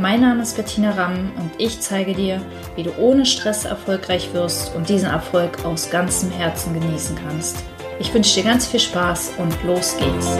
Mein 0.00 0.20
Name 0.20 0.42
ist 0.42 0.54
Bettina 0.54 0.92
Ramm 0.92 1.32
und 1.40 1.50
ich 1.58 1.80
zeige 1.80 2.14
dir, 2.14 2.40
wie 2.76 2.84
du 2.84 2.96
ohne 2.98 3.26
Stress 3.26 3.64
erfolgreich 3.64 4.32
wirst 4.32 4.72
und 4.76 4.88
diesen 4.88 5.08
Erfolg 5.08 5.64
aus 5.64 5.90
ganzem 5.90 6.30
Herzen 6.30 6.72
genießen 6.72 7.16
kannst. 7.16 7.56
Ich 7.98 8.14
wünsche 8.14 8.32
dir 8.36 8.44
ganz 8.44 8.68
viel 8.68 8.78
Spaß 8.78 9.32
und 9.38 9.52
los 9.64 9.96
geht's. 9.96 10.38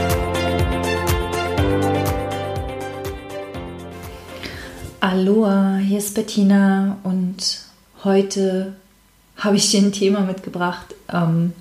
Aloha, 5.01 5.79
hier 5.79 5.99
ist 5.99 6.15
Bettina 6.15 6.99
und 7.03 7.59
heute 8.05 8.77
habe 9.39 9.57
ich 9.57 9.73
dir 9.73 9.81
ein 9.81 9.91
Thema 9.91 10.21
mitgebracht, 10.21 10.95
ähm, 11.13 11.53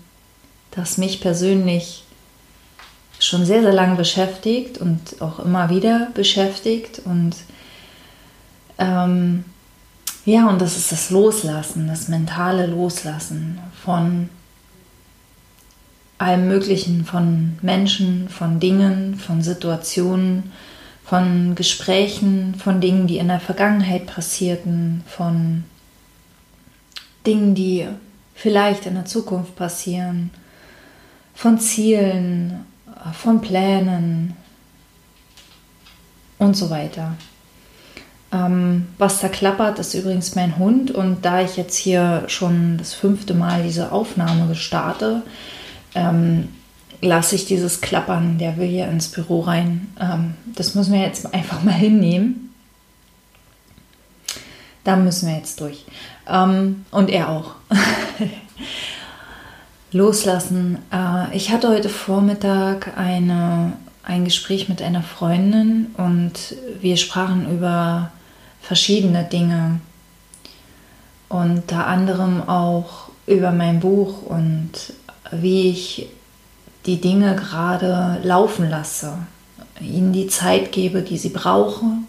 das 0.69 0.99
mich 0.99 1.19
persönlich 1.19 2.03
schon 3.17 3.43
sehr, 3.43 3.63
sehr 3.63 3.73
lange 3.73 3.95
beschäftigt 3.95 4.77
und 4.77 5.19
auch 5.19 5.39
immer 5.39 5.71
wieder 5.71 6.09
beschäftigt 6.13 7.02
und 7.03 7.35
ähm, 8.77 9.45
ja, 10.26 10.49
und 10.49 10.59
das 10.62 10.76
ist 10.76 10.91
das 10.91 11.09
Loslassen, 11.09 11.88
das 11.88 12.09
mentale 12.09 12.66
Loslassen 12.66 13.59
von 13.84 14.30
allem 16.17 16.48
Möglichen, 16.48 17.05
von 17.05 17.58
Menschen, 17.61 18.28
von 18.28 18.59
Dingen, 18.59 19.16
von 19.16 19.42
Situationen, 19.42 20.52
von 21.06 21.56
Gesprächen, 21.56 22.56
von 22.56 22.81
Dingen, 22.81 23.08
die 23.08 23.17
in 23.17 23.30
der 23.30 23.39
Vergangenheit 23.39 24.08
passierten, 24.08 25.03
von 25.08 25.64
Dingen, 27.25 27.56
die 27.56 27.88
vielleicht 28.36 28.86
in 28.86 28.95
der 28.95 29.06
Zukunft 29.06 29.56
passieren, 29.56 30.31
von 31.34 31.59
Zielen, 31.59 32.66
von 33.14 33.39
Plänen 33.41 34.36
und 36.38 36.56
so 36.56 36.69
weiter. 36.69 37.16
Ähm, 38.31 38.88
was 38.97 39.22
da 39.22 39.30
klappert, 39.30 39.80
ist 39.80 39.94
übrigens 39.94 40.36
mein 40.36 40.58
Hund. 40.58 40.92
Und 40.92 41.23
da 41.23 41.42
ich 41.42 41.58
jetzt 41.58 41.78
hier 41.78 42.23
schon 42.28 42.78
das 42.78 42.94
fünfte 42.94 43.34
Mal 43.34 43.64
diese 43.64 43.92
Aufnahme 43.92 44.53
starte, 44.56 45.23
ähm, 45.95 46.50
lasse 47.02 47.36
ich 47.36 47.45
dieses 47.45 47.81
Klappern, 47.81 48.38
der 48.38 48.58
will 48.58 48.67
hier 48.67 48.88
ins 48.88 49.09
Büro 49.09 49.42
rein. 49.42 49.88
Ähm, 50.00 50.36
das 50.56 50.75
müssen 50.75 50.94
wir 50.94 51.02
jetzt 51.02 51.34
einfach 51.34 51.64
mal 51.64 51.73
hinnehmen. 51.73 52.53
Da 54.84 54.95
müssen 54.95 55.28
wir 55.28 55.36
jetzt 55.36 55.59
durch. 55.62 55.86
Ähm, 56.28 56.86
und 56.91 57.09
er 57.09 57.30
auch. 57.30 57.56
Loslassen. 59.91 60.80
Äh, 60.91 61.36
ich 61.36 61.52
hatte 61.52 61.69
heute 61.69 61.89
Vormittag 61.89 62.97
eine, 62.97 63.73
ein 64.03 64.25
Gespräch 64.25 64.69
mit 64.69 64.81
einer 64.81 65.03
Freundin 65.03 65.88
und 65.97 66.56
wir 66.81 66.97
sprachen 66.97 67.52
über 67.52 68.12
verschiedene 68.67 69.23
Dinge. 69.23 69.79
Unter 71.29 71.87
anderem 71.87 72.47
auch 72.49 73.09
über 73.25 73.51
mein 73.51 73.79
Buch 73.79 74.23
und 74.23 74.71
wie 75.31 75.69
ich 75.69 76.09
die 76.85 76.99
Dinge 76.99 77.38
gerade 77.38 78.19
laufen 78.23 78.69
lasse, 78.69 79.19
ihnen 79.79 80.11
die 80.11 80.27
Zeit 80.27 80.73
gebe, 80.73 81.01
die 81.01 81.17
sie 81.17 81.29
brauchen, 81.29 82.07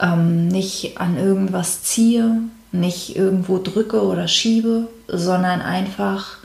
ähm, 0.00 0.46
nicht 0.46 0.98
an 0.98 1.16
irgendwas 1.16 1.82
ziehe, 1.82 2.38
nicht 2.70 3.16
irgendwo 3.16 3.58
drücke 3.58 4.02
oder 4.02 4.28
schiebe, 4.28 4.86
sondern 5.08 5.60
einfach 5.60 6.38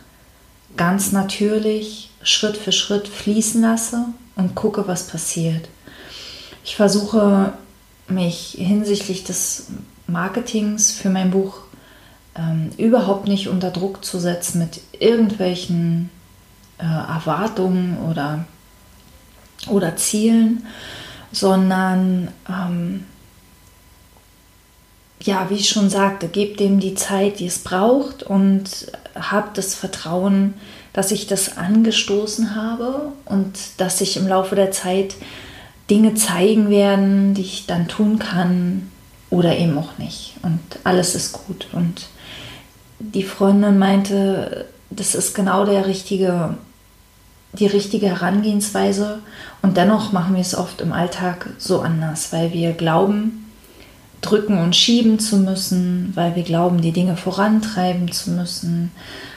ganz 0.76 1.12
natürlich 1.12 2.10
Schritt 2.24 2.58
für 2.58 2.72
Schritt 2.72 3.08
fließen 3.08 3.62
lasse 3.62 4.06
und 4.36 4.56
gucke, 4.56 4.88
was 4.88 5.08
passiert. 5.08 5.70
Ich 6.64 6.76
versuche 6.76 7.54
mich 8.08 8.56
hinsichtlich 8.58 9.24
des 9.24 9.68
Marketings 10.08 10.92
für 10.92 11.10
mein 11.10 11.32
Buch 11.32 11.60
ähm, 12.36 12.72
überhaupt 12.78 13.28
nicht 13.28 13.48
unter 13.48 13.72
Druck 13.72 14.06
zu 14.06 14.20
setzen 14.20 14.60
mit 14.60 14.82
irgendwelchen 15.00 16.10
äh, 16.78 16.84
Erwartungen 16.84 17.98
oder, 18.10 18.46
oder 19.68 19.96
Zielen, 19.96 20.66
sondern 21.32 22.30
ähm, 22.48 23.06
ja, 25.22 25.50
wie 25.50 25.56
ich 25.56 25.70
schon 25.70 25.90
sagte, 25.90 26.28
gebt 26.28 26.60
dem 26.60 26.80
die 26.80 26.94
Zeit, 26.94 27.40
die 27.40 27.48
es 27.48 27.60
braucht 27.60 28.24
und 28.24 28.92
habt 29.16 29.58
das 29.58 29.74
Vertrauen, 29.74 30.54
dass 30.94 31.12
ich 31.12 31.28
das 31.28 31.58
angestoßen 31.58 32.56
habe 32.56 33.12
und 33.26 33.58
dass 33.78 34.00
ich 34.02 34.18
im 34.18 34.28
Laufe 34.28 34.56
der 34.56 34.72
Zeit 34.72 35.16
Dinge 35.90 36.16
zeigen 36.16 36.70
werden, 36.70 37.34
die 37.34 37.42
ich 37.42 37.66
dann 37.66 37.88
tun 37.88 38.20
kann 38.20 38.92
oder 39.30 39.58
eben 39.58 39.78
auch 39.78 39.98
nicht. 39.98 40.36
Und 40.42 40.60
alles 40.84 41.16
ist 41.16 41.34
gut. 41.34 41.68
Und 41.72 42.08
die 43.00 43.24
Freundin 43.24 43.78
meinte, 43.78 44.66
das 44.90 45.16
ist 45.16 45.34
genau 45.34 45.66
der 45.66 45.86
richtige, 45.86 46.56
die 47.54 47.68
richtige 47.68 48.08
Herangehensweise. 48.08 49.20
Und 49.62 49.78
dennoch 49.78 50.12
machen 50.12 50.36
wir 50.36 50.42
es 50.42 50.56
oft 50.56 50.82
im 50.82 50.94
Alltag 50.94 51.50
so 51.58 51.82
anders, 51.82 52.34
weil 52.34 52.54
wir 52.54 52.74
glauben, 52.74 53.46
drücken 54.22 54.58
und 54.58 54.76
schieben 54.76 55.20
zu 55.20 55.38
müssen, 55.38 56.12
weil 56.16 56.36
wir 56.36 56.44
glauben, 56.44 56.82
die 56.82 56.92
Dinge 56.92 57.18
vorantreiben 57.18 58.12
zu 58.12 58.32
müssen, 58.32 58.92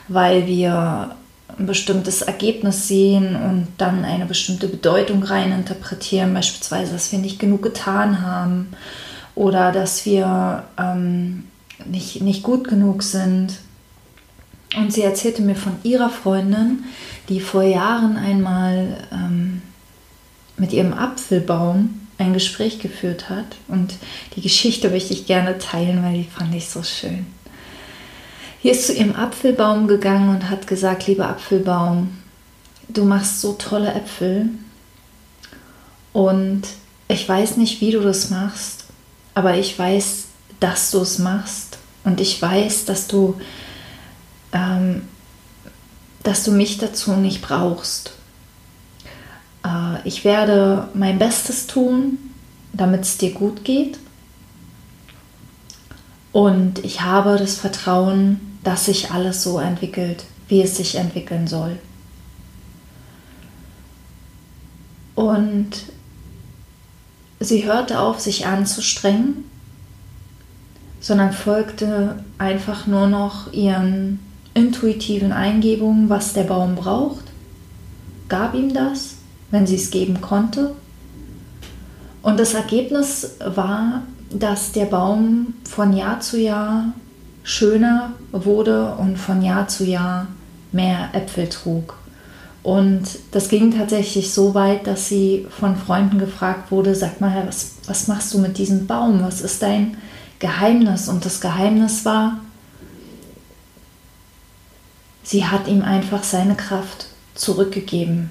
weil 0.09 0.47
wir 0.47 1.17
ein 1.59 1.67
bestimmtes 1.67 2.23
Ergebnis 2.23 2.89
sehen 2.89 3.37
und 3.37 3.69
dann 3.79 4.05
eine 4.05 4.27
bestimmte 4.27 4.69
Bedeutung 4.69 5.23
reininterpretieren, 5.23 6.35
beispielsweise, 6.35 6.93
dass 6.93 7.13
wir 7.13 7.19
nicht 7.19 7.39
genug 7.39 7.63
getan 7.63 8.23
haben 8.23 8.69
oder 9.35 9.73
dass 9.73 10.07
wir 10.07 10.65
ähm, 10.79 11.45
nicht, 11.87 12.21
nicht 12.23 12.43
gut 12.43 12.69
genug 12.69 13.03
sind. 13.03 13.59
Und 14.77 14.93
sie 14.93 15.03
erzählte 15.03 15.43
mir 15.43 15.57
von 15.57 15.77
ihrer 15.83 16.11
Freundin, 16.11 16.85
die 17.29 17.41
vor 17.41 17.63
Jahren 17.63 18.17
einmal 18.17 19.09
ähm, 19.13 19.63
mit 20.57 20.73
ihrem 20.73 20.93
Apfelbaum 20.93 22.01
ein 22.19 22.35
Gespräch 22.35 22.79
geführt 22.79 23.31
hat. 23.31 23.57
Und 23.67 23.95
die 24.37 24.43
Geschichte 24.43 24.91
möchte 24.91 25.13
ich 25.13 25.27
gerne 25.27 25.59
teilen, 25.59 26.03
weil 26.05 26.19
die 26.19 26.25
fand 26.25 26.55
ich 26.55 26.69
so 26.69 26.83
schön. 26.83 27.27
Hier 28.63 28.73
ist 28.73 28.87
zu 28.87 28.93
ihrem 28.93 29.17
Apfelbaum 29.17 29.89
gegangen 29.89 30.29
und 30.29 30.51
hat 30.51 30.67
gesagt, 30.67 31.07
lieber 31.07 31.31
Apfelbaum, 31.31 32.19
du 32.89 33.07
machst 33.07 33.41
so 33.41 33.55
tolle 33.55 33.95
Äpfel 33.95 34.51
und 36.13 36.65
ich 37.09 37.27
weiß 37.27 37.57
nicht, 37.57 37.81
wie 37.81 37.91
du 37.91 38.01
das 38.01 38.29
machst, 38.29 38.85
aber 39.33 39.57
ich 39.57 39.79
weiß, 39.79 40.27
dass 40.61 40.91
du 40.91 41.01
es 41.01 41.19
machst 41.19 41.79
und 42.05 42.21
ich 42.21 42.43
weiß, 42.43 42.85
dass 42.85 43.07
du, 43.07 43.41
ähm, 44.53 45.09
dass 46.23 46.45
du 46.45 46.53
mich 46.53 46.77
dazu 46.77 47.13
nicht 47.15 47.41
brauchst. 47.41 48.13
Äh, 49.65 50.07
ich 50.07 50.23
werde 50.23 50.89
mein 50.93 51.19
Bestes 51.19 51.67
tun, 51.67 52.19
damit 52.75 53.05
es 53.05 53.17
dir 53.17 53.33
gut 53.33 53.65
geht. 53.65 53.99
Und 56.33 56.85
ich 56.85 57.01
habe 57.01 57.39
das 57.39 57.57
Vertrauen, 57.57 58.50
dass 58.63 58.87
sich 58.87 59.11
alles 59.11 59.43
so 59.43 59.59
entwickelt, 59.59 60.25
wie 60.49 60.63
es 60.63 60.77
sich 60.77 60.97
entwickeln 60.97 61.47
soll. 61.47 61.79
Und 65.15 65.71
sie 67.41 67.65
hörte 67.65 68.01
auf, 68.01 68.21
sich 68.21 68.47
anzustrengen, 68.47 69.45
sondern 71.01 71.33
folgte 71.33 72.25
einfach 72.39 72.87
nur 72.87 73.07
noch 73.07 73.53
ihren 73.53 74.21
intuitiven 74.55 75.33
Eingebungen, 75.33 76.09
was 76.09 76.33
der 76.33 76.45
Baum 76.45 76.75
braucht, 76.75 77.25
gab 78.29 78.55
ihm 78.55 78.75
das, 78.75 79.17
wenn 79.51 79.67
sie 79.67 79.77
es 79.77 79.91
geben 79.91 80.21
konnte. 80.21 80.75
Und 82.23 82.39
das 82.39 82.55
Ergebnis 82.55 83.37
war, 83.45 84.03
dass 84.31 84.73
der 84.73 84.85
Baum 84.87 85.55
von 85.65 85.93
Jahr 85.93 86.21
zu 86.21 86.39
Jahr 86.39 86.93
schöner 87.43 88.13
wurde 88.33 88.95
und 88.95 89.17
von 89.17 89.43
Jahr 89.43 89.69
zu 89.69 89.85
Jahr 89.85 90.27
mehr 90.73 91.11
Äpfel 91.15 91.49
trug. 91.49 91.97
Und 92.63 93.03
das 93.33 93.49
ging 93.49 93.77
tatsächlich 93.77 94.33
so 94.33 94.55
weit, 94.55 94.87
dass 94.87 95.09
sie 95.09 95.47
von 95.49 95.77
Freunden 95.77 96.19
gefragt 96.19 96.71
wurde, 96.71 96.95
sag 96.95 97.21
mal, 97.21 97.47
was, 97.47 97.73
was 97.87 98.07
machst 98.07 98.35
du 98.35 98.39
mit 98.39 98.59
diesem 98.59 98.87
Baum? 98.87 99.23
Was 99.23 99.41
ist 99.41 99.63
dein 99.63 99.97
Geheimnis? 100.39 101.09
Und 101.09 101.25
das 101.25 101.41
Geheimnis 101.41 102.05
war, 102.05 102.39
sie 105.23 105.47
hat 105.47 105.69
ihm 105.69 105.83
einfach 105.83 106.23
seine 106.23 106.55
Kraft 106.55 107.07
zurückgegeben. 107.35 108.31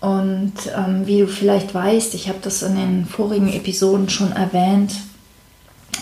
Und 0.00 0.54
ähm, 0.76 1.06
wie 1.06 1.20
du 1.20 1.26
vielleicht 1.26 1.74
weißt, 1.74 2.14
ich 2.14 2.28
habe 2.28 2.38
das 2.42 2.62
in 2.62 2.76
den 2.76 3.06
vorigen 3.06 3.52
Episoden 3.52 4.08
schon 4.08 4.32
erwähnt, 4.32 4.92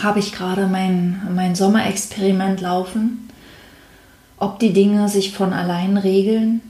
habe 0.02 0.18
ich 0.18 0.32
gerade 0.32 0.66
mein, 0.66 1.22
mein 1.34 1.54
Sommerexperiment 1.54 2.60
laufen, 2.60 3.30
ob 4.38 4.58
die 4.58 4.74
Dinge 4.74 5.08
sich 5.08 5.32
von 5.32 5.54
allein 5.54 5.96
regeln, 5.96 6.60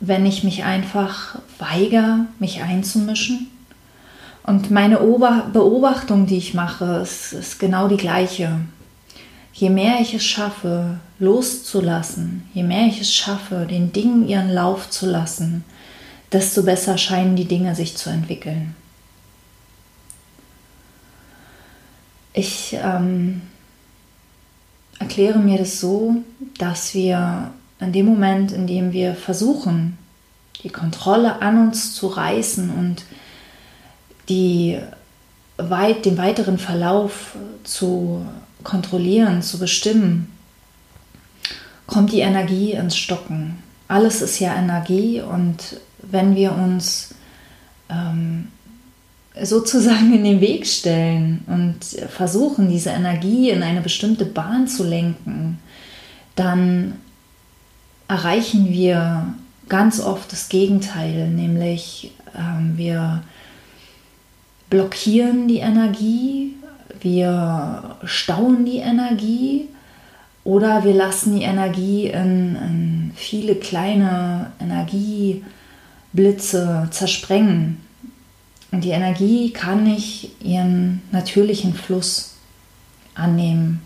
wenn 0.00 0.24
ich 0.24 0.44
mich 0.44 0.64
einfach 0.64 1.38
weigere, 1.58 2.26
mich 2.38 2.62
einzumischen. 2.62 3.48
Und 4.44 4.70
meine 4.70 4.96
Beobachtung, 4.96 6.26
die 6.26 6.38
ich 6.38 6.54
mache, 6.54 7.00
ist, 7.02 7.32
ist 7.32 7.60
genau 7.60 7.86
die 7.86 7.98
gleiche. 7.98 8.56
Je 9.52 9.70
mehr 9.70 10.00
ich 10.00 10.14
es 10.14 10.24
schaffe, 10.24 10.98
loszulassen, 11.18 12.48
je 12.54 12.62
mehr 12.62 12.86
ich 12.86 13.00
es 13.00 13.14
schaffe, 13.14 13.66
den 13.70 13.92
Dingen 13.92 14.26
ihren 14.26 14.50
Lauf 14.50 14.90
zu 14.90 15.06
lassen, 15.06 15.64
desto 16.32 16.62
besser 16.62 16.98
scheinen 16.98 17.36
die 17.36 17.44
Dinge 17.44 17.74
sich 17.74 17.96
zu 17.96 18.10
entwickeln. 18.10 18.74
Ich 22.32 22.76
ähm, 22.82 23.42
erkläre 24.98 25.38
mir 25.38 25.58
das 25.58 25.80
so, 25.80 26.16
dass 26.58 26.94
wir 26.94 27.52
in 27.80 27.92
dem 27.92 28.06
Moment, 28.06 28.52
in 28.52 28.66
dem 28.66 28.92
wir 28.92 29.14
versuchen, 29.14 29.98
die 30.62 30.70
Kontrolle 30.70 31.42
an 31.42 31.58
uns 31.58 31.94
zu 31.94 32.06
reißen 32.06 32.70
und 32.70 33.04
die 34.28 34.78
weit, 35.56 36.06
den 36.06 36.16
weiteren 36.16 36.58
Verlauf 36.58 37.36
zu 37.64 38.24
kontrollieren, 38.62 39.42
zu 39.42 39.58
bestimmen, 39.58 40.32
kommt 41.86 42.12
die 42.12 42.20
Energie 42.20 42.72
ins 42.72 42.96
Stocken. 42.96 43.58
Alles 43.88 44.22
ist 44.22 44.38
ja 44.38 44.54
Energie 44.54 45.20
und 45.20 45.80
wenn 46.12 46.36
wir 46.36 46.52
uns 46.52 47.14
ähm, 47.90 48.48
sozusagen 49.40 50.14
in 50.14 50.24
den 50.24 50.40
Weg 50.40 50.66
stellen 50.66 51.42
und 51.46 51.84
versuchen, 52.10 52.68
diese 52.68 52.90
Energie 52.90 53.50
in 53.50 53.62
eine 53.62 53.80
bestimmte 53.80 54.24
Bahn 54.24 54.68
zu 54.68 54.84
lenken, 54.84 55.58
dann 56.36 56.94
erreichen 58.08 58.70
wir 58.70 59.34
ganz 59.68 60.00
oft 60.00 60.30
das 60.32 60.48
Gegenteil, 60.48 61.28
nämlich 61.28 62.12
ähm, 62.36 62.74
wir 62.76 63.22
blockieren 64.68 65.48
die 65.48 65.58
Energie, 65.58 66.54
wir 67.00 67.96
stauen 68.04 68.64
die 68.64 68.78
Energie 68.78 69.68
oder 70.44 70.84
wir 70.84 70.94
lassen 70.94 71.36
die 71.38 71.44
Energie 71.44 72.08
in, 72.08 72.56
in 72.56 73.12
viele 73.14 73.54
kleine 73.54 74.52
Energieblitze 76.14 76.88
zersprengen. 76.90 77.80
Und 78.70 78.84
die 78.84 78.90
Energie 78.90 79.52
kann 79.52 79.84
nicht 79.84 80.30
ihren 80.42 81.02
natürlichen 81.12 81.74
Fluss 81.74 82.34
annehmen. 83.14 83.82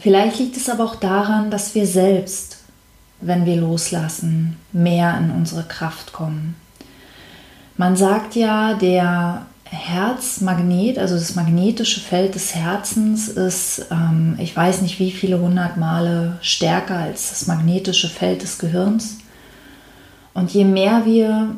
Vielleicht 0.00 0.38
liegt 0.38 0.56
es 0.56 0.68
aber 0.68 0.84
auch 0.84 0.96
daran, 0.96 1.50
dass 1.50 1.74
wir 1.74 1.86
selbst, 1.86 2.58
wenn 3.20 3.46
wir 3.46 3.56
loslassen, 3.56 4.56
mehr 4.72 5.16
in 5.18 5.30
unsere 5.30 5.62
Kraft 5.64 6.12
kommen. 6.12 6.56
Man 7.76 7.96
sagt 7.96 8.34
ja, 8.34 8.74
der 8.74 9.46
Herzmagnet, 9.64 10.98
also 10.98 11.14
das 11.14 11.34
magnetische 11.34 12.00
Feld 12.00 12.34
des 12.34 12.54
Herzens, 12.54 13.28
ist, 13.28 13.86
ähm, 13.90 14.36
ich 14.38 14.54
weiß 14.54 14.82
nicht 14.82 14.98
wie 14.98 15.10
viele 15.10 15.40
hundert 15.40 15.76
Male 15.76 16.38
stärker 16.40 16.96
als 16.96 17.30
das 17.30 17.46
magnetische 17.46 18.08
Feld 18.08 18.42
des 18.42 18.58
Gehirns. 18.58 19.18
Und 20.36 20.52
je 20.52 20.64
mehr 20.64 21.06
wir 21.06 21.56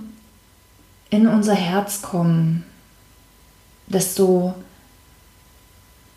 in 1.11 1.27
unser 1.27 1.57
Herz 1.57 2.01
kommen, 2.01 2.65
desto 3.89 4.55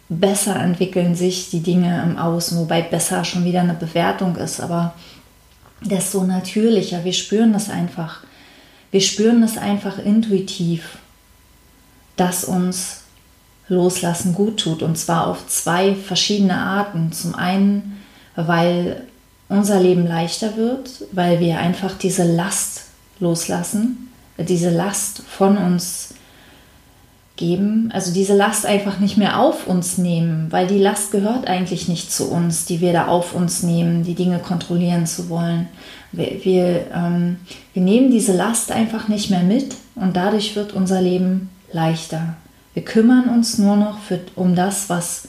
besser 0.10 0.58
entwickeln 0.58 1.16
sich 1.16 1.50
die 1.50 1.64
Dinge 1.64 2.04
im 2.04 2.20
Außen, 2.20 2.60
wobei 2.60 2.84
besser 2.84 3.26
schon 3.26 3.46
wieder 3.46 3.62
eine 3.62 3.74
Bewertung 3.74 4.36
ist, 4.36 4.62
aber 4.62 4.94
desto 5.82 6.24
natürlicher. 6.24 7.04
Wir 7.04 7.14
spüren 7.14 7.52
das 7.52 7.68
einfach. 7.68 8.22
Wir 8.92 9.02
spüren 9.02 9.42
es 9.42 9.58
einfach 9.58 9.98
intuitiv, 9.98 11.00
dass 12.16 12.46
uns 12.46 13.06
Loslassen 13.70 14.36
gut 14.36 14.60
tut 14.60 14.84
und 14.84 15.00
zwar 15.00 15.26
auf 15.26 15.48
zwei 15.48 15.96
verschiedene 15.96 16.58
Arten. 16.58 17.12
Zum 17.12 17.34
einen, 17.34 18.04
weil 18.36 19.08
unser 19.52 19.80
Leben 19.82 20.08
leichter 20.08 20.56
wird, 20.56 20.90
weil 21.12 21.40
wir 21.40 21.60
einfach 21.60 21.98
diese 21.98 22.24
Last 22.24 22.86
loslassen, 23.20 24.10
diese 24.38 24.70
Last 24.70 25.24
von 25.28 25.58
uns 25.58 26.14
geben, 27.36 27.90
also 27.92 28.14
diese 28.14 28.36
Last 28.36 28.66
einfach 28.66 29.00
nicht 29.00 29.18
mehr 29.18 29.40
auf 29.40 29.68
uns 29.68 29.98
nehmen, 29.98 30.48
weil 30.52 30.68
die 30.68 30.78
Last 30.78 31.12
gehört 31.12 31.48
eigentlich 31.48 31.88
nicht 31.90 32.14
zu 32.14 32.32
uns, 32.32 32.66
die 32.66 32.80
wir 32.80 32.94
da 32.94 33.08
auf 33.08 33.36
uns 33.36 33.62
nehmen, 33.62 34.04
die 34.04 34.16
Dinge 34.16 34.40
kontrollieren 34.40 35.06
zu 35.06 35.28
wollen. 35.28 35.68
Wir, 36.14 36.44
wir, 36.44 36.88
ähm, 36.94 37.38
wir 37.74 37.82
nehmen 37.82 38.10
diese 38.10 38.34
Last 38.34 38.72
einfach 38.72 39.10
nicht 39.10 39.30
mehr 39.30 39.44
mit 39.44 39.76
und 39.96 40.16
dadurch 40.16 40.56
wird 40.56 40.74
unser 40.74 41.02
Leben 41.02 41.50
leichter. 41.74 42.36
Wir 42.74 42.86
kümmern 42.86 43.28
uns 43.28 43.58
nur 43.58 43.76
noch 43.76 44.00
für, 44.00 44.20
um 44.36 44.56
das, 44.56 44.90
was, 44.90 45.28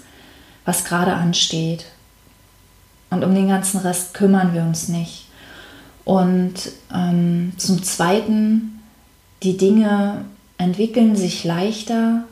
was 0.64 0.84
gerade 0.84 1.14
ansteht. 1.14 1.86
Und 3.12 3.24
um 3.24 3.34
den 3.34 3.48
ganzen 3.48 3.80
Rest 3.80 4.14
kümmern 4.14 4.54
wir 4.54 4.62
uns 4.62 4.88
nicht. 4.88 5.26
Und 6.06 6.54
ähm, 6.92 7.52
zum 7.58 7.82
Zweiten, 7.82 8.80
die 9.42 9.58
Dinge 9.58 10.24
entwickeln 10.56 11.14
sich 11.14 11.44
leichter, 11.44 12.24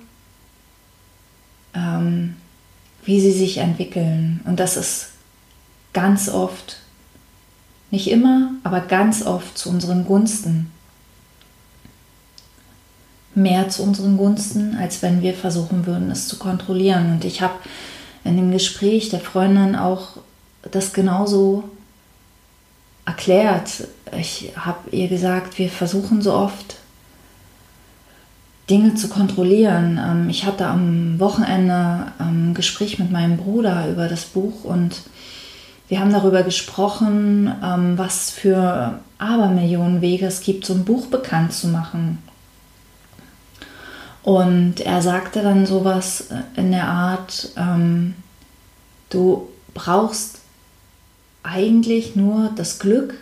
ähm, 1.75 2.35
wie 3.05 3.21
sie 3.21 3.33
sich 3.33 3.59
entwickeln. 3.59 4.41
Und 4.47 4.59
das 4.59 4.79
ist 4.79 5.11
ganz 5.93 6.31
oft, 6.31 6.79
nicht 7.91 8.11
immer, 8.11 8.53
aber 8.65 8.81
ganz 8.81 9.27
oft 9.27 9.59
zu 9.59 9.69
unseren 9.69 10.07
Gunsten. 10.07 10.73
Mehr 13.35 13.69
zu 13.69 13.83
unseren 13.83 14.17
Gunsten, 14.17 14.79
als 14.79 15.03
wenn 15.03 15.21
wir 15.21 15.35
versuchen 15.35 15.85
würden, 15.85 16.11
es 16.11 16.27
zu 16.27 16.39
kontrollieren. 16.39 17.13
Und 17.13 17.27
ich 17.27 17.43
habe 17.43 17.55
in 18.25 18.39
dem 18.39 18.51
Gespräch 18.51 19.11
der 19.11 19.21
Freundin 19.21 19.77
auch 19.77 20.17
das 20.63 20.93
genauso 20.93 21.65
erklärt. 23.07 23.89
Ich 24.19 24.53
habe 24.57 24.91
ihr 24.91 25.09
gesagt, 25.09 25.59
wir 25.59 25.69
versuchen 25.69 26.23
so 26.23 26.33
oft 26.35 26.77
Dinge 28.71 28.95
zu 28.95 29.09
kontrollieren. 29.09 30.01
Ähm, 30.03 30.31
ich 30.31 30.47
hatte 30.47 30.67
am 30.67 31.19
Wochenende 31.19 32.13
ein 32.19 32.49
ähm, 32.49 32.55
Gespräch 32.55 32.99
mit 32.99 33.11
meinem 33.11 33.37
Bruder 33.37 33.89
über 33.91 34.09
das 34.09 34.25
Buch 34.27 34.65
und 34.65 35.03
wir 35.89 35.99
haben 35.99 36.13
darüber 36.13 36.45
gesprochen, 36.45 37.53
ähm, 37.65 37.99
was 37.99 38.31
für 38.31 39.01
Abermillionen 39.19 40.01
Wege 40.01 40.27
es 40.27 40.41
gibt, 40.41 40.65
so 40.65 40.75
ein 40.75 40.85
Buch 40.85 41.07
bekannt 41.07 41.53
zu 41.53 41.69
machen. 41.69 42.23
Und 44.23 44.81
er 44.81 45.03
sagte 45.03 45.43
dann 45.43 45.65
sowas 45.65 46.29
in 46.55 46.73
der 46.73 46.87
Art, 46.87 47.53
du 49.09 49.49
brauchst 49.73 50.40
eigentlich 51.43 52.17
nur 52.17 52.51
das 52.57 52.79
Glück, 52.79 53.15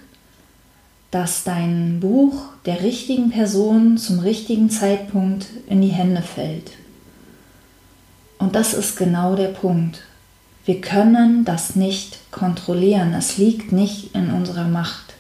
dass 1.11 1.45
dein 1.45 2.01
Buch 2.01 2.35
der 2.67 2.83
richtigen 2.83 3.31
Person 3.31 3.97
zum 3.97 4.19
richtigen 4.19 4.71
Zeitpunkt 4.71 5.47
in 5.69 5.81
die 5.81 5.89
Hände 5.89 6.23
fällt. 6.23 6.73
Und 8.39 8.55
das 8.55 8.75
ist 8.75 8.97
genau 8.97 9.35
der 9.35 9.49
Punkt. 9.49 10.03
Wir 10.65 10.81
können 10.81 11.45
das 11.45 11.77
nicht 11.77 12.19
kontrollieren. 12.31 13.15
Es 13.15 13.39
liegt 13.39 13.73
nicht 13.73 14.15
in 14.15 14.31
unserer 14.31 14.69
Macht. 14.69 15.15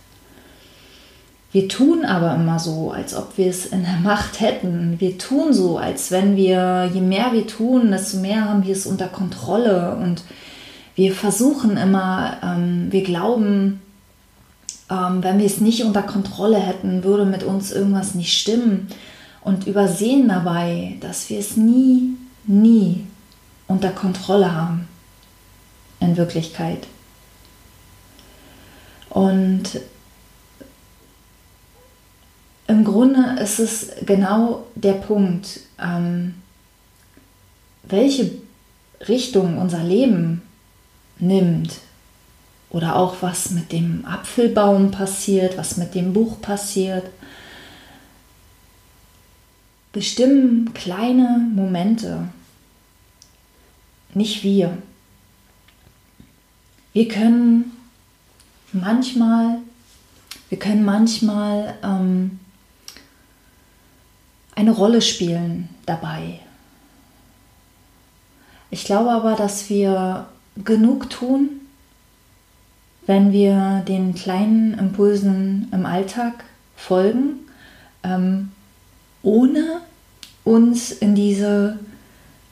Wir 1.50 1.68
tun 1.68 2.04
aber 2.04 2.34
immer 2.34 2.58
so, 2.58 2.92
als 2.92 3.14
ob 3.14 3.38
wir 3.38 3.48
es 3.48 3.64
in 3.64 3.82
der 3.82 3.96
Macht 4.02 4.40
hätten. 4.40 4.96
Wir 4.98 5.16
tun 5.16 5.54
so, 5.54 5.78
als 5.78 6.10
wenn 6.10 6.36
wir, 6.36 6.90
je 6.92 7.00
mehr 7.00 7.32
wir 7.32 7.46
tun, 7.46 7.90
desto 7.90 8.18
mehr 8.18 8.44
haben 8.44 8.66
wir 8.66 8.74
es 8.74 8.84
unter 8.84 9.08
Kontrolle. 9.08 9.96
Und 9.96 10.22
wir 10.98 11.14
versuchen 11.14 11.76
immer, 11.76 12.38
ähm, 12.42 12.90
wir 12.90 13.04
glauben, 13.04 13.80
ähm, 14.90 15.22
wenn 15.22 15.38
wir 15.38 15.46
es 15.46 15.60
nicht 15.60 15.84
unter 15.84 16.02
Kontrolle 16.02 16.58
hätten, 16.58 17.04
würde 17.04 17.24
mit 17.24 17.44
uns 17.44 17.70
irgendwas 17.70 18.16
nicht 18.16 18.36
stimmen 18.36 18.88
und 19.40 19.68
übersehen 19.68 20.26
dabei, 20.26 20.96
dass 21.00 21.30
wir 21.30 21.38
es 21.38 21.56
nie, 21.56 22.16
nie 22.48 23.06
unter 23.68 23.90
Kontrolle 23.90 24.52
haben. 24.52 24.88
In 26.00 26.16
Wirklichkeit. 26.16 26.88
Und 29.08 29.80
im 32.66 32.84
Grunde 32.84 33.40
ist 33.40 33.60
es 33.60 33.90
genau 34.04 34.66
der 34.74 34.94
Punkt. 34.94 35.60
Ähm, 35.80 36.34
welche 37.84 38.32
Richtung 39.08 39.58
unser 39.58 39.84
Leben 39.84 40.42
nimmt 41.18 41.80
oder 42.70 42.96
auch 42.96 43.16
was 43.20 43.50
mit 43.50 43.72
dem 43.72 44.04
Apfelbaum 44.04 44.90
passiert, 44.90 45.56
was 45.56 45.76
mit 45.76 45.94
dem 45.94 46.12
Buch 46.12 46.40
passiert, 46.40 47.10
bestimmen 49.92 50.72
kleine 50.74 51.48
Momente, 51.54 52.28
nicht 54.14 54.42
wir. 54.42 54.76
Wir 56.92 57.08
können 57.08 57.72
manchmal, 58.72 59.58
wir 60.48 60.58
können 60.58 60.84
manchmal 60.84 61.76
ähm, 61.82 62.38
eine 64.54 64.72
Rolle 64.72 65.00
spielen 65.00 65.68
dabei. 65.86 66.40
Ich 68.70 68.84
glaube 68.84 69.10
aber, 69.10 69.34
dass 69.34 69.70
wir 69.70 70.28
genug 70.64 71.10
tun, 71.10 71.60
wenn 73.06 73.32
wir 73.32 73.82
den 73.88 74.14
kleinen 74.14 74.78
Impulsen 74.78 75.68
im 75.72 75.86
Alltag 75.86 76.44
folgen, 76.76 77.40
ähm, 78.02 78.50
ohne 79.22 79.80
uns 80.44 80.92
in, 80.92 81.14
diese, 81.14 81.78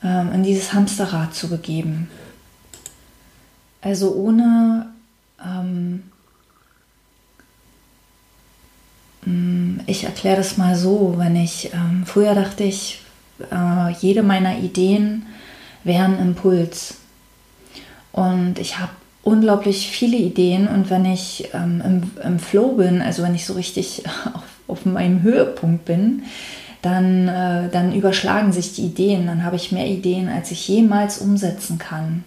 ähm, 0.02 0.32
in 0.32 0.42
dieses 0.42 0.72
Hamsterrad 0.72 1.34
zu 1.34 1.48
begeben. 1.48 2.08
Also 3.80 4.14
ohne 4.14 4.92
ähm, 5.44 6.02
mm, 9.24 9.80
ich 9.86 10.04
erkläre 10.04 10.38
das 10.38 10.56
mal 10.56 10.76
so, 10.76 11.14
wenn 11.18 11.36
ich 11.36 11.72
ähm, 11.72 12.04
früher 12.06 12.34
dachte 12.34 12.64
ich, 12.64 13.02
äh, 13.50 13.90
jede 14.00 14.22
meiner 14.22 14.58
Ideen 14.58 15.26
wären 15.84 16.18
Impuls. 16.18 16.96
Und 18.16 18.58
ich 18.58 18.78
habe 18.78 18.92
unglaublich 19.22 19.90
viele 19.90 20.16
Ideen 20.16 20.68
und 20.68 20.88
wenn 20.88 21.04
ich 21.04 21.50
ähm, 21.52 21.82
im, 21.84 22.10
im, 22.24 22.38
Flow 22.38 22.76
bin, 22.76 23.02
also 23.02 23.22
wenn 23.22 23.34
ich 23.34 23.44
so 23.44 23.52
richtig 23.52 24.04
auf, 24.34 24.42
auf 24.68 24.86
meinem 24.86 25.22
Höhepunkt 25.22 25.84
bin, 25.84 26.22
dann, 26.80 27.28
äh, 27.28 27.68
dann 27.68 27.94
überschlagen 27.94 28.52
sich 28.52 28.72
die 28.72 28.86
Ideen, 28.86 29.26
dann 29.26 29.44
habe 29.44 29.56
ich 29.56 29.70
mehr 29.70 29.86
Ideen, 29.86 30.30
als 30.30 30.50
ich 30.50 30.66
jemals 30.66 31.18
umsetzen 31.18 31.76
kann. 31.76 32.24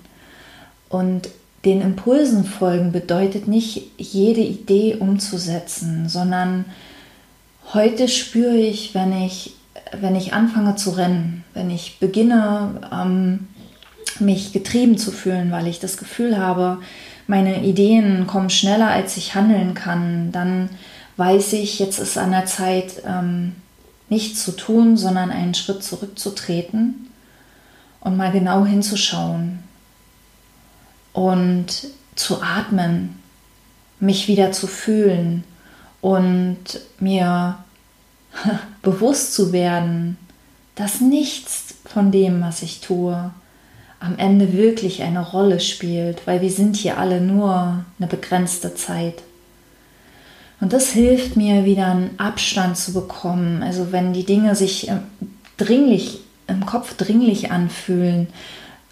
Und 0.89 1.29
den 1.65 1.81
Impulsen 1.81 2.45
folgen 2.45 2.91
bedeutet 2.91 3.47
nicht, 3.47 3.83
jede 3.97 4.41
Idee 4.41 4.97
umzusetzen, 4.99 6.07
sondern 6.07 6.65
heute 7.73 8.07
spüre 8.07 8.57
ich, 8.57 8.93
wenn 8.93 9.11
ich, 9.23 9.55
wenn 9.99 10.15
ich 10.15 10.33
anfange 10.33 10.75
zu 10.75 10.91
rennen, 10.91 11.43
wenn 11.55 11.71
ich 11.71 11.97
beginne, 11.99 12.79
ähm, 12.93 13.47
mich 14.21 14.53
getrieben 14.53 14.97
zu 14.97 15.11
fühlen, 15.11 15.51
weil 15.51 15.67
ich 15.67 15.79
das 15.79 15.97
Gefühl 15.97 16.37
habe, 16.37 16.79
meine 17.27 17.63
Ideen 17.63 18.25
kommen 18.27 18.49
schneller, 18.49 18.89
als 18.89 19.17
ich 19.17 19.35
handeln 19.35 19.73
kann, 19.73 20.31
dann 20.31 20.69
weiß 21.17 21.53
ich, 21.53 21.79
jetzt 21.79 21.99
ist 21.99 22.17
an 22.17 22.31
der 22.31 22.45
Zeit, 22.45 23.03
ähm, 23.05 23.55
nichts 24.09 24.43
zu 24.43 24.51
tun, 24.51 24.97
sondern 24.97 25.29
einen 25.29 25.53
Schritt 25.53 25.83
zurückzutreten 25.83 27.09
und 27.99 28.17
mal 28.17 28.31
genau 28.31 28.65
hinzuschauen 28.65 29.59
und 31.13 31.87
zu 32.15 32.41
atmen, 32.41 33.19
mich 33.99 34.27
wieder 34.27 34.51
zu 34.51 34.67
fühlen 34.67 35.43
und 36.01 36.79
mir 36.99 37.57
bewusst 38.81 39.33
zu 39.33 39.51
werden, 39.51 40.17
dass 40.75 41.01
nichts 41.01 41.75
von 41.85 42.11
dem, 42.11 42.41
was 42.41 42.61
ich 42.61 42.79
tue, 42.79 43.31
am 43.99 44.17
Ende 44.17 44.53
wirklich 44.53 45.03
eine 45.03 45.21
Rolle 45.21 45.59
spielt, 45.59 46.25
weil 46.25 46.41
wir 46.41 46.51
sind 46.51 46.75
hier 46.75 46.97
alle 46.97 47.19
nur 47.19 47.83
eine 47.99 48.07
begrenzte 48.07 48.75
Zeit. 48.75 49.23
Und 50.61 50.73
das 50.73 50.89
hilft 50.89 51.35
mir 51.37 51.65
wieder 51.65 51.87
einen 51.87 52.19
Abstand 52.19 52.77
zu 52.77 52.93
bekommen. 52.93 53.63
Also 53.63 53.91
wenn 53.91 54.13
die 54.13 54.25
Dinge 54.25 54.55
sich 54.55 54.89
ähm, 54.89 55.01
dringlich 55.57 56.21
im 56.47 56.65
Kopf 56.65 56.95
dringlich 56.95 57.51
anfühlen, 57.51 58.27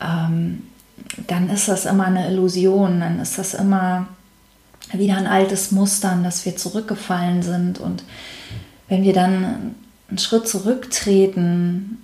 ähm, 0.01 0.63
dann 1.27 1.49
ist 1.49 1.67
das 1.67 1.85
immer 1.85 2.05
eine 2.05 2.27
Illusion, 2.29 2.99
dann 2.99 3.19
ist 3.19 3.37
das 3.37 3.53
immer 3.53 4.07
wieder 4.93 5.17
ein 5.17 5.27
altes 5.27 5.71
Muster, 5.71 6.11
an 6.11 6.23
das 6.23 6.45
wir 6.45 6.55
zurückgefallen 6.55 7.43
sind. 7.43 7.79
Und 7.79 8.03
wenn 8.87 9.03
wir 9.03 9.13
dann 9.13 9.75
einen 10.09 10.17
Schritt 10.17 10.47
zurücktreten 10.47 11.97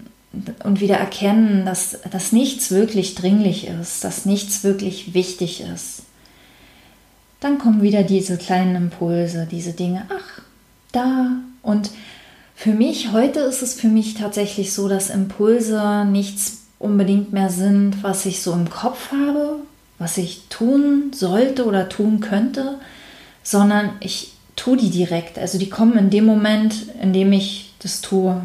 und 0.64 0.82
wieder 0.82 0.96
erkennen, 0.96 1.66
dass, 1.66 1.98
dass 2.12 2.32
nichts 2.32 2.72
wirklich 2.72 3.16
dringlich 3.16 3.68
ist, 3.68 4.04
dass 4.04 4.26
nichts 4.26 4.64
wirklich 4.64 5.14
wichtig 5.14 5.62
ist, 5.62 6.04
dann 7.40 7.60
kommen 7.60 7.82
wieder 7.82 8.04
diese 8.04 8.38
kleinen 8.38 8.76
Impulse, 8.76 9.48
diese 9.50 9.74
Dinge, 9.74 10.06
ach, 10.10 10.42
da. 10.92 11.32
Und 11.62 11.92
für 12.56 12.72
mich, 12.74 13.12
heute 13.12 13.42
ist 13.42 13.62
es 13.62 13.74
für 13.74 13.90
mich 13.90 14.14
tatsächlich 14.16 14.74
so, 14.74 14.88
dass 14.88 15.10
Impulse 15.10 16.06
nichts 16.06 16.64
unbedingt 16.80 17.34
mehr 17.34 17.50
sind, 17.50 18.02
was 18.04 18.26
ich 18.26 18.42
so 18.42 18.54
im 18.54 18.70
Kopf 18.70 19.12
habe, 19.12 19.58
was 20.00 20.18
ich 20.18 20.44
tun 20.50 21.12
sollte 21.14 21.66
oder 21.66 21.90
tun 21.90 22.20
könnte, 22.20 22.80
sondern 23.44 23.92
ich 24.00 24.34
tue 24.56 24.78
die 24.78 24.90
direkt. 24.90 25.38
Also 25.38 25.58
die 25.58 25.70
kommen 25.70 25.98
in 25.98 26.10
dem 26.10 26.26
Moment, 26.26 26.76
in 27.02 27.14
dem 27.14 27.32
ich 27.34 27.74
das 27.80 28.02
tue. 28.02 28.42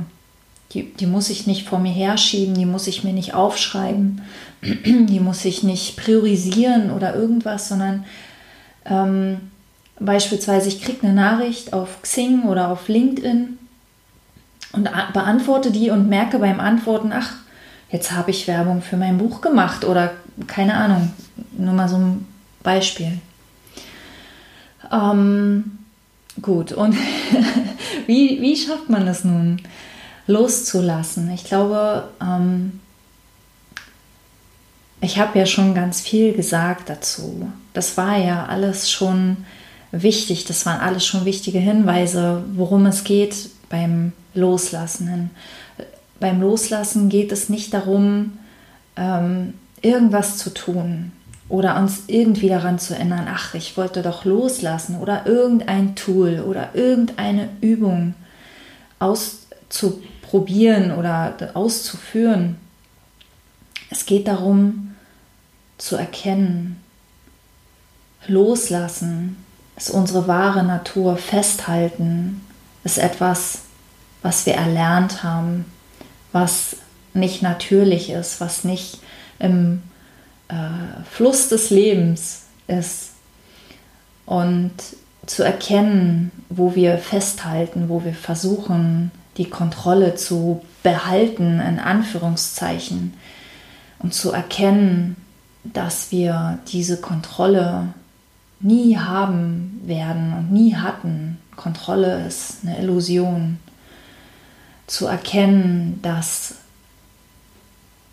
Die, 0.73 0.93
die 0.93 1.07
muss 1.07 1.31
ich 1.31 1.47
nicht 1.47 1.67
vor 1.67 1.79
mir 1.79 1.93
herschieben, 1.93 2.55
die 2.55 2.67
muss 2.67 2.87
ich 2.87 3.03
mir 3.03 3.15
nicht 3.15 3.33
aufschreiben, 3.33 4.23
die 4.63 5.21
muss 5.21 5.45
ich 5.45 5.63
nicht 5.63 5.97
priorisieren 5.97 6.91
oder 6.91 7.15
irgendwas, 7.15 7.69
sondern 7.69 8.05
ähm, 8.85 9.41
beispielsweise 9.99 10.69
ich 10.69 10.83
kriege 10.83 11.07
eine 11.07 11.15
Nachricht 11.15 11.73
auf 11.73 12.03
Xing 12.03 12.43
oder 12.45 12.69
auf 12.69 12.89
LinkedIn 12.89 13.59
und 14.73 14.89
beantworte 15.13 15.71
die 15.71 15.91
und 15.91 16.09
merke 16.09 16.39
beim 16.39 16.61
Antworten, 16.61 17.13
ach, 17.13 17.33
jetzt 17.91 18.13
habe 18.13 18.31
ich 18.31 18.47
Werbung 18.47 18.83
für 18.83 18.97
mein 18.97 19.19
Buch 19.19 19.41
gemacht 19.41 19.85
oder 19.85 20.13
keine 20.47 20.75
Ahnung, 20.75 21.11
nur 21.57 21.75
mal 21.75 21.89
so 21.89 21.97
ein 21.97 22.27
Beispiel. 22.63 23.19
Ähm, 24.93 25.79
gut, 26.43 26.73
und 26.73 26.95
wie, 28.07 28.41
wie 28.41 28.57
schafft 28.57 28.89
man 28.91 29.07
das 29.07 29.25
nun? 29.25 29.61
Loszulassen. 30.29 31.31
Ich 31.33 31.45
glaube, 31.45 32.05
ähm, 32.23 32.79
ich 35.01 35.19
habe 35.19 35.39
ja 35.39 35.47
schon 35.47 35.75
ganz 35.75 36.01
viel 36.01 36.35
gesagt 36.35 36.91
dazu. 36.91 37.51
Das 37.73 37.97
war 37.97 38.17
ja 38.19 38.47
alles 38.47 38.91
schon 38.91 39.39
wichtig, 39.91 40.45
das 40.45 40.67
waren 40.67 40.81
alles 40.81 41.07
schon 41.07 41.25
wichtige 41.25 41.59
Hinweise, 41.59 42.45
worum 42.55 42.87
es 42.87 43.05
geht 43.05 43.51
beim 43.71 44.13
Loslassen. 44.35 45.31
Beim 46.21 46.41
Loslassen 46.41 47.09
geht 47.09 47.33
es 47.33 47.49
nicht 47.49 47.73
darum, 47.73 48.39
ähm, 48.97 49.55
irgendwas 49.81 50.37
zu 50.37 50.53
tun 50.53 51.13
oder 51.49 51.79
uns 51.79 52.03
irgendwie 52.09 52.49
daran 52.49 52.79
zu 52.79 52.95
erinnern, 52.95 53.29
ach, 53.31 53.55
ich 53.55 53.77
wollte 53.79 54.03
doch 54.03 54.27
loslassen 54.27 54.99
oder 54.99 55.25
irgendein 55.25 55.95
Tool 55.95 56.45
oder 56.47 56.75
irgendeine 56.75 57.49
Übung 57.63 58.15
auszuprobieren 58.99 60.18
probieren 60.29 60.93
oder 60.93 61.35
auszuführen. 61.55 62.57
Es 63.91 64.05
geht 64.05 64.29
darum 64.29 64.95
zu 65.79 65.97
erkennen, 65.97 66.83
loslassen 68.27 69.37
ist 69.77 69.91
unsere 69.91 70.27
wahre 70.27 70.65
Natur, 70.65 71.17
festhalten 71.17 72.45
ist 72.85 72.99
etwas, 72.99 73.63
was 74.23 74.45
wir 74.45 74.55
erlernt 74.55 75.23
haben, 75.23 75.65
was 76.33 76.77
nicht 77.15 77.43
natürlich 77.43 78.11
ist, 78.11 78.41
was 78.41 78.65
nicht 78.65 79.01
im 79.39 79.83
äh, 80.49 81.05
Fluss 81.11 81.49
des 81.49 81.71
Lebens 81.71 82.43
ist. 82.67 83.13
Und 84.27 84.73
zu 85.27 85.43
erkennen, 85.43 86.33
wo 86.49 86.75
wir 86.75 86.99
festhalten, 86.99 87.89
wo 87.89 88.05
wir 88.05 88.15
versuchen, 88.15 89.11
die 89.39 89.49
Kontrolle 89.49 90.17
zu 90.17 90.63
behalten, 90.83 91.61
in 91.61 91.79
Anführungszeichen, 91.79 93.15
und 94.01 94.15
zu 94.15 94.31
erkennen, 94.31 95.17
dass 95.65 96.13
wir 96.13 96.59
diese 96.69 97.01
Kontrolle 97.01 97.95
nie 98.61 98.97
haben 98.97 99.81
werden 99.85 100.33
und 100.33 100.53
nie 100.53 100.75
hatten. 100.75 101.39
Kontrolle 101.57 102.27
ist 102.27 102.59
eine 102.63 102.79
Illusion. 102.79 103.59
Zu 104.87 105.07
erkennen, 105.07 105.99
dass 106.03 106.55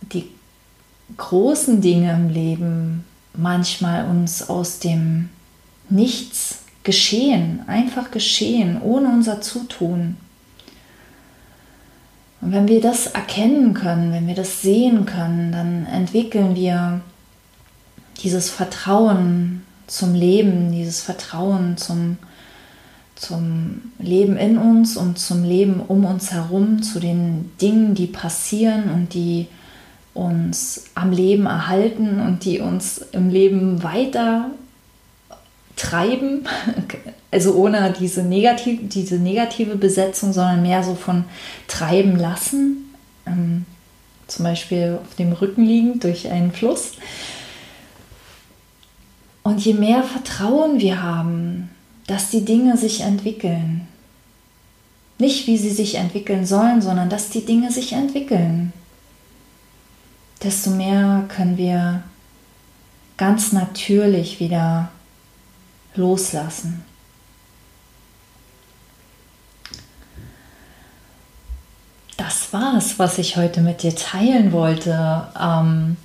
die 0.01 0.29
großen 1.17 1.81
Dinge 1.81 2.13
im 2.13 2.29
Leben 2.29 3.05
manchmal 3.33 4.07
uns 4.07 4.49
aus 4.49 4.79
dem 4.79 5.29
Nichts 5.87 6.63
geschehen, 6.83 7.61
einfach 7.67 8.11
geschehen, 8.11 8.81
ohne 8.81 9.09
unser 9.09 9.41
Zutun. 9.41 10.17
Und 12.41 12.51
wenn 12.51 12.67
wir 12.67 12.81
das 12.81 13.07
erkennen 13.07 13.73
können, 13.73 14.11
wenn 14.11 14.27
wir 14.27 14.35
das 14.35 14.61
sehen 14.61 15.05
können, 15.05 15.51
dann 15.51 15.85
entwickeln 15.85 16.55
wir 16.55 17.01
dieses 18.21 18.49
Vertrauen 18.49 19.63
zum 19.87 20.13
Leben, 20.13 20.71
dieses 20.71 21.01
Vertrauen 21.01 21.77
zum, 21.77 22.17
zum 23.15 23.91
Leben 23.99 24.37
in 24.37 24.57
uns 24.57 24.97
und 24.97 25.17
zum 25.17 25.43
Leben 25.43 25.79
um 25.79 26.05
uns 26.05 26.31
herum, 26.31 26.81
zu 26.81 26.99
den 26.99 27.51
Dingen, 27.61 27.95
die 27.95 28.07
passieren 28.07 28.89
und 28.91 29.13
die 29.13 29.47
uns 30.13 30.85
am 30.95 31.11
Leben 31.11 31.45
erhalten 31.45 32.21
und 32.21 32.45
die 32.45 32.59
uns 32.59 32.99
im 33.11 33.29
Leben 33.29 33.83
weiter 33.83 34.49
treiben. 35.75 36.47
Also 37.31 37.53
ohne 37.55 37.93
diese, 37.99 38.23
negativ, 38.23 38.79
diese 38.83 39.17
negative 39.17 39.75
Besetzung, 39.75 40.31
sondern 40.31 40.61
mehr 40.61 40.83
so 40.83 40.95
von 40.95 41.25
treiben 41.67 42.15
lassen. 42.15 42.95
Ähm, 43.25 43.65
zum 44.27 44.45
Beispiel 44.45 44.99
auf 45.01 45.15
dem 45.15 45.33
Rücken 45.33 45.65
liegend 45.65 46.03
durch 46.05 46.29
einen 46.31 46.53
Fluss. 46.53 46.93
Und 49.43 49.63
je 49.63 49.73
mehr 49.73 50.03
Vertrauen 50.03 50.79
wir 50.79 51.03
haben, 51.03 51.69
dass 52.07 52.29
die 52.29 52.45
Dinge 52.45 52.77
sich 52.77 53.01
entwickeln, 53.01 53.87
nicht 55.17 55.45
wie 55.47 55.57
sie 55.57 55.71
sich 55.71 55.95
entwickeln 55.95 56.45
sollen, 56.45 56.81
sondern 56.81 57.09
dass 57.09 57.29
die 57.29 57.45
Dinge 57.45 57.71
sich 57.71 57.93
entwickeln, 57.93 58.73
desto 60.41 60.71
mehr 60.71 61.25
können 61.27 61.57
wir 61.57 62.03
ganz 63.17 63.51
natürlich 63.53 64.39
wieder 64.39 64.89
loslassen. 65.97 66.83
Das 72.17 72.53
war's, 72.53 72.97
was 72.97 73.17
ich 73.17 73.37
heute 73.37 73.61
mit 73.61 73.83
dir 73.83 73.95
teilen 73.95 74.51
wollte. 74.51 75.27
Ähm, 75.39 75.97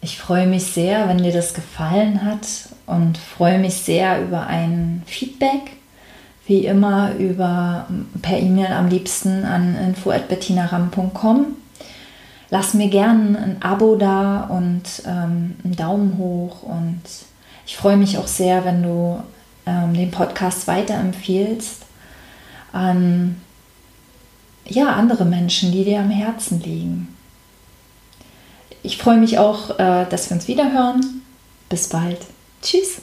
ich 0.00 0.18
freue 0.18 0.46
mich 0.46 0.64
sehr, 0.64 1.08
wenn 1.08 1.18
dir 1.18 1.32
das 1.32 1.54
gefallen 1.54 2.24
hat 2.24 2.46
und 2.86 3.18
freue 3.18 3.58
mich 3.58 3.74
sehr 3.74 4.22
über 4.22 4.46
ein 4.46 5.02
Feedback. 5.06 5.72
Wie 6.46 6.64
immer 6.64 7.14
über 7.16 7.86
per 8.22 8.38
E-Mail 8.38 8.72
am 8.72 8.88
liebsten 8.88 9.44
an 9.44 9.76
info@bettinaram.com. 9.76 11.46
Lass 12.50 12.72
mir 12.72 12.88
gerne 12.88 13.38
ein 13.38 13.56
Abo 13.62 13.96
da 13.96 14.44
und 14.44 14.82
ähm, 15.04 15.56
einen 15.62 15.76
Daumen 15.76 16.16
hoch 16.16 16.62
und 16.62 17.02
ich 17.68 17.76
freue 17.76 17.98
mich 17.98 18.16
auch 18.16 18.26
sehr, 18.26 18.64
wenn 18.64 18.82
du 18.82 19.22
ähm, 19.66 19.92
den 19.92 20.10
Podcast 20.10 20.66
weiterempfiehlst 20.66 21.82
an 22.72 23.42
ja, 24.64 24.94
andere 24.94 25.26
Menschen, 25.26 25.70
die 25.70 25.84
dir 25.84 26.00
am 26.00 26.08
Herzen 26.08 26.62
liegen. 26.62 27.14
Ich 28.82 28.96
freue 28.96 29.18
mich 29.18 29.38
auch, 29.38 29.78
äh, 29.78 30.06
dass 30.08 30.30
wir 30.30 30.36
uns 30.36 30.48
wieder 30.48 30.72
hören. 30.72 31.20
Bis 31.68 31.90
bald. 31.90 32.20
Tschüss. 32.62 33.02